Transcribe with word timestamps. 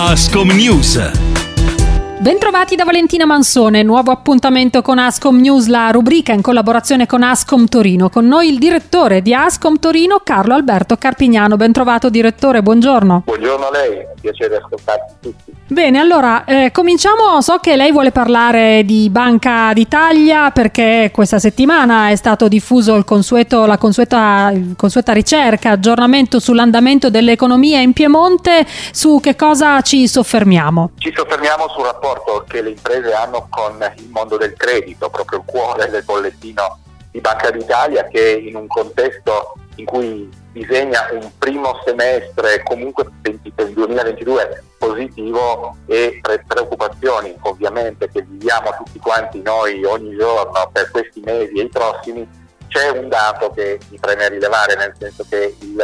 Ascom 0.00 0.48
News. 0.56 1.29
Bentrovati 2.20 2.76
da 2.76 2.84
Valentina 2.84 3.24
Mansone, 3.24 3.82
nuovo 3.82 4.10
appuntamento 4.10 4.82
con 4.82 4.98
Ascom 4.98 5.40
News, 5.40 5.68
la 5.68 5.88
rubrica 5.90 6.34
in 6.34 6.42
collaborazione 6.42 7.06
con 7.06 7.22
Ascom 7.22 7.64
Torino. 7.66 8.10
Con 8.10 8.26
noi 8.26 8.50
il 8.50 8.58
direttore 8.58 9.22
di 9.22 9.32
Ascom 9.32 9.78
Torino, 9.78 10.20
Carlo 10.22 10.52
Alberto 10.52 10.98
Carpignano. 10.98 11.56
Bentrovato 11.56 12.10
direttore, 12.10 12.60
buongiorno. 12.60 13.22
Buongiorno 13.24 13.68
a 13.68 13.70
lei, 13.70 14.04
piacere 14.20 14.56
ascoltarti 14.56 15.14
tutti. 15.18 15.54
Bene, 15.66 15.98
allora 15.98 16.44
eh, 16.44 16.70
cominciamo. 16.74 17.40
So 17.40 17.56
che 17.56 17.74
lei 17.76 17.90
vuole 17.90 18.10
parlare 18.10 18.84
di 18.84 19.08
Banca 19.08 19.72
d'Italia 19.72 20.50
perché 20.50 21.10
questa 21.14 21.38
settimana 21.38 22.10
è 22.10 22.16
stato 22.16 22.48
diffuso 22.48 22.96
il 22.96 23.04
consueto, 23.04 23.64
la 23.64 23.78
consueta, 23.78 24.52
consueta 24.76 25.14
ricerca, 25.14 25.70
aggiornamento 25.70 26.38
sull'andamento 26.38 27.08
dell'economia 27.08 27.80
in 27.80 27.94
Piemonte. 27.94 28.66
Su 28.92 29.20
che 29.22 29.36
cosa 29.36 29.80
ci 29.80 30.06
soffermiamo? 30.06 30.90
Ci 30.98 31.14
soffermiamo 31.16 31.66
sul 31.68 31.84
rapporto 31.84 32.08
rapporto 32.10 32.44
che 32.48 32.62
le 32.62 32.70
imprese 32.70 33.12
hanno 33.12 33.46
con 33.48 33.78
il 33.96 34.08
mondo 34.08 34.36
del 34.36 34.54
credito, 34.54 35.08
proprio 35.10 35.38
il 35.38 35.44
cuore 35.44 35.88
del 35.88 36.04
bollettino 36.04 36.78
di 37.10 37.20
Banca 37.20 37.50
d'Italia 37.50 38.06
che 38.06 38.40
in 38.44 38.54
un 38.56 38.66
contesto 38.66 39.54
in 39.76 39.84
cui 39.84 40.28
disegna 40.52 41.08
un 41.12 41.30
primo 41.38 41.80
semestre 41.84 42.62
comunque 42.62 43.04
il 43.22 43.40
2022 43.72 44.64
positivo 44.78 45.76
e 45.86 46.18
pre- 46.20 46.44
preoccupazioni 46.46 47.34
ovviamente 47.42 48.08
che 48.10 48.22
viviamo 48.22 48.70
tutti 48.76 48.98
quanti 48.98 49.42
noi 49.42 49.84
ogni 49.84 50.16
giorno 50.16 50.70
per 50.72 50.90
questi 50.90 51.20
mesi 51.24 51.54
e 51.54 51.62
i 51.62 51.68
prossimi, 51.68 52.28
c'è 52.68 52.90
un 52.90 53.08
dato 53.08 53.50
che 53.50 53.80
mi 53.88 53.98
preme 53.98 54.28
rilevare, 54.28 54.76
nel 54.76 54.94
senso 54.96 55.24
che 55.28 55.56
il, 55.60 55.82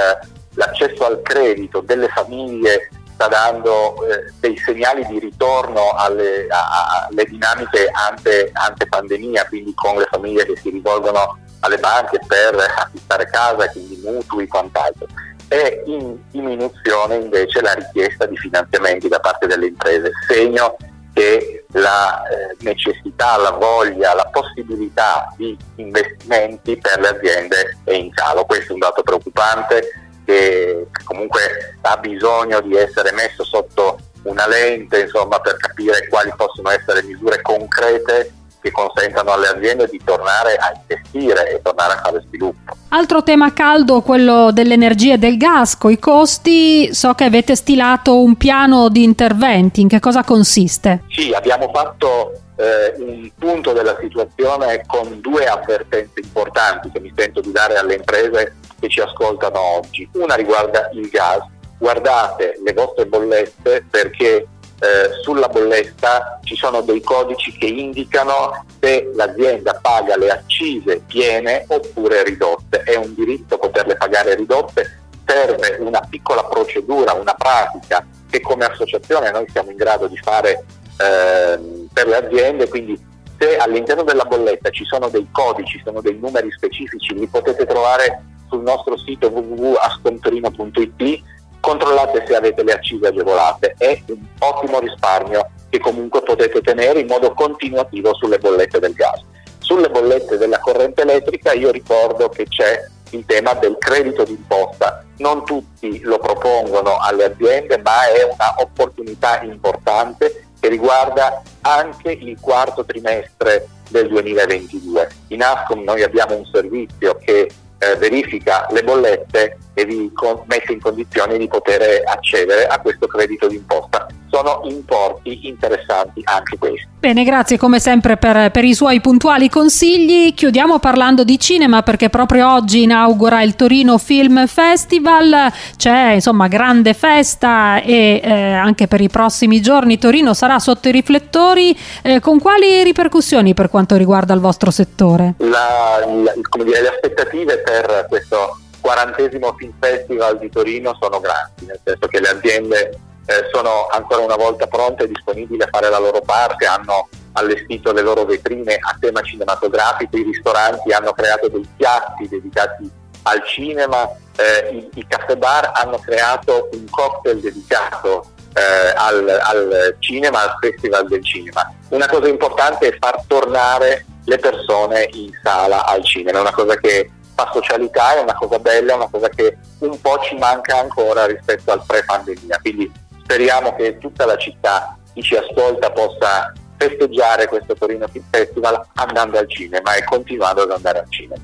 l'accesso 0.54 1.04
al 1.04 1.20
credito 1.22 1.80
delle 1.80 2.08
famiglie 2.08 2.88
sta 3.16 3.28
dando 3.28 3.96
eh, 4.06 4.30
dei 4.40 4.56
segnali 4.58 5.04
di 5.06 5.18
ritorno 5.18 5.92
alle, 5.96 6.46
a, 6.50 7.06
alle 7.08 7.24
dinamiche 7.24 7.88
ante, 7.90 8.50
ante, 8.52 8.86
pandemia, 8.86 9.46
quindi 9.46 9.72
con 9.74 9.96
le 9.96 10.06
famiglie 10.10 10.44
che 10.44 10.56
si 10.56 10.68
rivolgono 10.68 11.38
alle 11.60 11.78
banche 11.78 12.20
per 12.26 12.54
acquistare 12.54 13.26
casa, 13.30 13.68
quindi 13.70 14.00
mutui 14.04 14.44
e 14.44 14.48
quant'altro. 14.48 15.06
È 15.48 15.82
in 15.86 16.18
diminuzione 16.30 17.16
invece 17.16 17.62
la 17.62 17.72
richiesta 17.72 18.26
di 18.26 18.36
finanziamenti 18.36 19.08
da 19.08 19.20
parte 19.20 19.46
delle 19.46 19.68
imprese, 19.68 20.10
segno 20.28 20.76
che 21.14 21.64
la 21.72 22.22
eh, 22.24 22.56
necessità, 22.60 23.38
la 23.38 23.52
voglia, 23.52 24.12
la 24.12 24.26
possibilità 24.26 25.32
di 25.38 25.56
investimenti 25.76 26.76
per 26.76 27.00
le 27.00 27.08
aziende 27.08 27.78
è 27.84 27.92
in 27.92 28.12
calo. 28.12 28.44
Questo 28.44 28.72
è 28.72 28.74
un 28.74 28.80
dato 28.80 29.02
preoccupante 29.02 30.05
che 30.26 30.88
comunque 31.04 31.78
ha 31.82 31.96
bisogno 31.96 32.60
di 32.60 32.74
essere 32.74 33.12
messo 33.12 33.44
sotto 33.44 33.98
una 34.24 34.46
lente 34.46 35.02
insomma, 35.02 35.38
per 35.38 35.56
capire 35.56 36.08
quali 36.08 36.32
possono 36.36 36.70
essere 36.70 37.02
misure 37.04 37.40
concrete 37.40 38.32
che 38.60 38.72
consentano 38.72 39.32
alle 39.32 39.46
aziende 39.46 39.86
di 39.88 40.00
tornare 40.04 40.56
a 40.56 40.72
investire 40.80 41.52
e 41.52 41.62
tornare 41.62 41.92
a 41.92 42.00
fare 42.02 42.24
sviluppo. 42.26 42.74
Altro 42.88 43.22
tema 43.22 43.52
caldo, 43.52 44.00
quello 44.00 44.50
dell'energia 44.50 45.14
e 45.14 45.18
del 45.18 45.36
gas, 45.36 45.76
con 45.76 45.92
i 45.92 45.98
costi, 45.98 46.92
so 46.92 47.14
che 47.14 47.24
avete 47.24 47.54
stilato 47.54 48.20
un 48.20 48.34
piano 48.36 48.88
di 48.88 49.04
interventi, 49.04 49.82
in 49.82 49.88
che 49.88 50.00
cosa 50.00 50.24
consiste? 50.24 51.02
Sì, 51.08 51.32
abbiamo 51.32 51.70
fatto 51.72 52.32
eh, 52.56 52.94
un 52.98 53.30
punto 53.38 53.72
della 53.72 53.96
situazione 54.00 54.82
con 54.86 55.20
due 55.20 55.46
avvertenze 55.46 56.20
importanti 56.20 56.90
che 56.90 57.00
mi 57.00 57.12
sento 57.14 57.40
di 57.40 57.52
dare 57.52 57.76
alle 57.76 57.94
imprese 57.94 58.56
che 58.78 58.88
ci 58.88 59.00
ascoltano 59.00 59.60
oggi. 59.60 60.08
Una 60.14 60.34
riguarda 60.34 60.90
il 60.92 61.08
gas. 61.08 61.44
Guardate 61.78 62.58
le 62.64 62.72
vostre 62.72 63.06
bollette 63.06 63.84
perché 63.90 64.46
eh, 64.78 65.22
sulla 65.22 65.48
bolletta 65.48 66.38
ci 66.42 66.54
sono 66.54 66.80
dei 66.80 67.02
codici 67.02 67.52
che 67.52 67.66
indicano 67.66 68.64
se 68.80 69.10
l'azienda 69.14 69.78
paga 69.80 70.16
le 70.16 70.30
accise 70.30 71.02
piene 71.06 71.64
oppure 71.68 72.24
ridotte. 72.24 72.82
È 72.82 72.96
un 72.96 73.14
diritto 73.14 73.58
poterle 73.58 73.96
pagare 73.96 74.34
ridotte, 74.34 75.00
serve 75.26 75.76
una 75.80 76.00
piccola 76.08 76.44
procedura, 76.44 77.12
una 77.12 77.34
pratica 77.34 78.06
che 78.28 78.40
come 78.40 78.64
associazione 78.64 79.30
noi 79.30 79.46
siamo 79.50 79.70
in 79.70 79.76
grado 79.76 80.06
di 80.06 80.16
fare 80.18 80.64
eh, 80.98 81.86
per 81.92 82.06
le 82.06 82.16
aziende, 82.16 82.68
quindi 82.68 82.98
se 83.38 83.56
all'interno 83.56 84.02
della 84.02 84.24
bolletta 84.24 84.70
ci 84.70 84.84
sono 84.84 85.08
dei 85.08 85.28
codici, 85.30 85.80
sono 85.84 86.00
dei 86.00 86.18
numeri 86.18 86.50
specifici, 86.50 87.14
li 87.14 87.26
potete 87.26 87.66
trovare 87.66 88.22
sul 88.48 88.62
nostro 88.62 88.96
sito 88.98 89.28
www.ascontorino.it, 89.28 91.22
controllate 91.60 92.24
se 92.26 92.36
avete 92.36 92.62
le 92.62 92.72
accise 92.72 93.08
agevolate, 93.08 93.74
è 93.78 94.02
un 94.08 94.24
ottimo 94.38 94.78
risparmio 94.78 95.50
che 95.68 95.78
comunque 95.78 96.22
potete 96.22 96.60
tenere 96.60 97.00
in 97.00 97.06
modo 97.06 97.32
continuativo 97.34 98.14
sulle 98.14 98.38
bollette 98.38 98.78
del 98.78 98.92
gas. 98.92 99.22
Sulle 99.58 99.88
bollette 99.90 100.38
della 100.38 100.58
corrente 100.58 101.02
elettrica 101.02 101.52
io 101.52 101.70
ricordo 101.70 102.28
che 102.28 102.44
c'è 102.44 102.84
il 103.10 103.24
tema 103.24 103.54
del 103.54 103.76
credito 103.78 104.24
d'imposta. 104.24 105.04
Non 105.18 105.44
tutti 105.44 106.00
lo 106.02 106.18
propongono 106.18 106.98
alle 106.98 107.24
aziende, 107.24 107.78
ma 107.78 108.06
è 108.08 108.22
un'opportunità 108.24 109.42
importante 109.42 110.46
che 110.60 110.68
riguarda 110.68 111.42
anche 111.62 112.12
il 112.12 112.38
quarto 112.40 112.84
trimestre 112.84 113.68
del 113.88 114.08
2022. 114.08 115.08
In 115.28 115.42
ASCOM 115.42 115.82
noi 115.82 116.02
abbiamo 116.02 116.36
un 116.36 116.44
servizio 116.52 117.16
che 117.16 117.50
eh, 117.78 117.96
verifica 117.96 118.66
le 118.70 118.82
bollette 118.82 119.58
e 119.74 119.84
vi 119.84 120.10
con- 120.12 120.42
mette 120.46 120.72
in 120.72 120.80
condizione 120.80 121.36
di 121.38 121.46
poter 121.48 122.02
accedere 122.06 122.66
a 122.66 122.80
questo 122.80 123.06
credito 123.06 123.46
d'imposta. 123.46 124.06
Sono 124.36 124.60
importi 124.64 125.48
interessanti 125.48 126.20
anche 126.24 126.58
questi. 126.58 126.86
Bene, 126.98 127.24
grazie 127.24 127.56
come 127.56 127.80
sempre 127.80 128.18
per, 128.18 128.50
per, 128.50 128.64
i 128.64 128.74
suoi 128.74 129.00
puntuali 129.00 129.48
consigli. 129.48 130.34
Chiudiamo 130.34 130.78
parlando 130.78 131.24
di 131.24 131.38
cinema 131.38 131.82
perché 131.82 132.10
proprio 132.10 132.52
oggi 132.52 132.82
inaugura 132.82 133.40
il 133.40 133.56
Torino 133.56 133.96
Film 133.96 134.46
Festival. 134.46 135.50
C'è 135.78 136.10
insomma 136.10 136.48
grande 136.48 136.92
festa 136.92 137.80
e 137.80 138.20
eh, 138.22 138.52
anche 138.52 138.88
per 138.88 139.00
i 139.00 139.08
prossimi 139.08 139.62
giorni 139.62 139.96
Torino 139.96 140.34
sarà 140.34 140.58
sotto 140.58 140.88
i 140.88 140.92
riflettori. 140.92 141.74
Eh, 142.02 142.20
con 142.20 142.38
quali 142.38 142.82
ripercussioni 142.82 143.54
per 143.54 143.70
quanto 143.70 143.96
riguarda 143.96 144.34
il 144.34 144.40
vostro 144.40 144.70
settore? 144.70 145.36
La, 145.38 146.04
la, 146.04 146.32
dire, 146.62 146.82
le 146.82 146.88
aspettative 146.88 147.58
per 147.60 148.04
questo 148.06 148.58
quarantesimo 148.82 149.54
Film 149.56 149.72
Festival 149.80 150.38
di 150.38 150.50
Torino 150.50 150.94
sono 151.00 151.20
grandi, 151.20 151.64
nel 151.64 151.80
senso 151.82 152.06
che 152.06 152.20
le 152.20 152.28
aziende 152.28 152.98
eh, 153.26 153.48
sono 153.52 153.86
ancora 153.90 154.22
una 154.22 154.36
volta 154.36 154.66
pronte 154.66 155.04
e 155.04 155.08
disponibili 155.08 155.62
a 155.62 155.68
fare 155.70 155.90
la 155.90 155.98
loro 155.98 156.20
parte, 156.20 156.66
hanno 156.66 157.08
allestito 157.32 157.92
le 157.92 158.02
loro 158.02 158.24
vetrine 158.24 158.74
a 158.74 158.96
tema 158.98 159.20
cinematografico, 159.22 160.16
i 160.16 160.22
ristoranti 160.22 160.92
hanno 160.92 161.12
creato 161.12 161.48
dei 161.48 161.66
piatti 161.76 162.28
dedicati 162.28 162.90
al 163.22 163.44
cinema, 163.44 164.08
eh, 164.36 164.68
i, 164.70 164.90
i, 164.94 165.06
caffè 165.06 165.36
bar 165.36 165.72
hanno 165.74 165.98
creato 165.98 166.68
un 166.72 166.88
cocktail 166.88 167.40
dedicato 167.40 168.30
eh, 168.54 168.94
al, 168.94 169.28
al 169.28 169.96
cinema, 169.98 170.42
al 170.42 170.56
festival 170.60 171.06
del 171.08 171.24
cinema. 171.24 171.72
Una 171.88 172.06
cosa 172.06 172.28
importante 172.28 172.88
è 172.88 172.96
far 172.98 173.22
tornare 173.26 174.06
le 174.24 174.38
persone 174.38 175.08
in 175.12 175.30
sala 175.42 175.84
al 175.84 176.04
cinema, 176.04 176.38
è 176.38 176.40
una 176.40 176.52
cosa 176.52 176.76
che 176.76 177.10
fa 177.34 177.50
socialità, 177.52 178.16
è 178.16 178.20
una 178.20 178.34
cosa 178.34 178.58
bella, 178.58 178.92
è 178.92 178.96
una 178.96 179.08
cosa 179.10 179.28
che 179.28 179.58
un 179.80 180.00
po' 180.00 180.18
ci 180.20 180.36
manca 180.36 180.78
ancora 180.78 181.26
rispetto 181.26 181.72
al 181.72 181.82
pre-pandemia. 181.86 182.58
Quindi 182.60 182.90
speriamo 183.26 183.74
che 183.74 183.98
tutta 183.98 184.24
la 184.24 184.36
città, 184.36 184.96
chi 185.12 185.20
ci 185.20 185.34
ascolta, 185.34 185.90
possa 185.90 186.52
festeggiare 186.76 187.48
questo 187.48 187.74
Torino 187.74 188.06
Film 188.06 188.24
Festival 188.30 188.80
andando 188.94 189.38
al 189.38 189.50
cinema 189.50 189.94
e 189.94 190.04
continuando 190.04 190.62
ad 190.62 190.70
andare 190.70 191.00
al 191.00 191.10
cinema. 191.10 191.42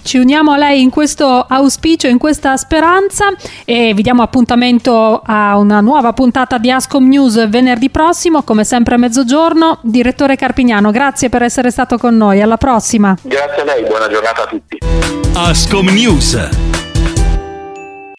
Ci 0.00 0.16
uniamo 0.16 0.52
a 0.52 0.56
lei 0.56 0.80
in 0.80 0.88
questo 0.88 1.26
auspicio, 1.46 2.06
in 2.06 2.16
questa 2.16 2.56
speranza 2.56 3.26
e 3.66 3.92
vi 3.92 4.00
diamo 4.00 4.22
appuntamento 4.22 5.20
a 5.22 5.58
una 5.58 5.80
nuova 5.80 6.14
puntata 6.14 6.56
di 6.56 6.70
Ascom 6.70 7.06
News 7.06 7.46
venerdì 7.50 7.90
prossimo, 7.90 8.42
come 8.42 8.64
sempre 8.64 8.94
a 8.94 8.98
mezzogiorno. 8.98 9.80
Direttore 9.82 10.36
Carpignano, 10.36 10.90
grazie 10.90 11.28
per 11.28 11.42
essere 11.42 11.70
stato 11.70 11.98
con 11.98 12.16
noi. 12.16 12.40
Alla 12.40 12.56
prossima. 12.56 13.14
Grazie 13.20 13.60
a 13.60 13.64
lei, 13.64 13.84
buona 13.84 14.08
giornata 14.08 14.44
a 14.44 14.46
tutti. 14.46 14.78
Ascom 15.34 15.88
News 15.88 16.87